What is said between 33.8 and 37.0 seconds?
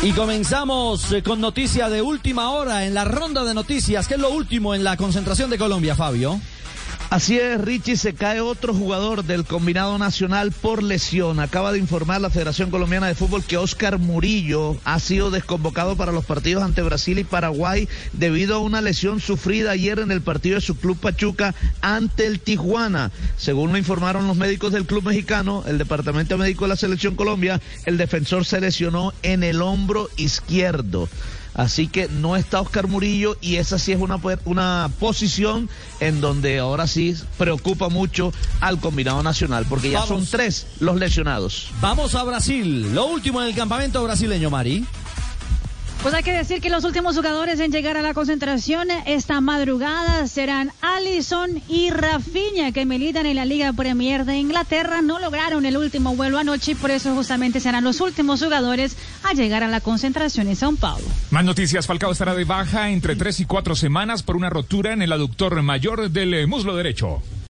es una, una posición en donde ahora